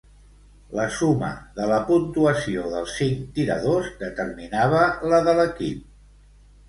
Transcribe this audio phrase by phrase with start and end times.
[0.77, 1.27] La suma
[1.59, 5.85] de la puntuació dels cinc tiradors determinava la de l'equip.